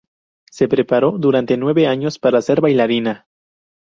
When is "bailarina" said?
2.59-3.27